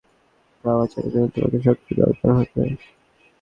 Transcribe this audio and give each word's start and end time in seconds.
খাও, 0.63 0.77
আচারের 0.83 1.11
জন্য 1.13 1.27
তোমার 1.33 1.63
শক্তি 1.67 1.91
দরকার 2.01 2.29
হবে। 2.37 2.61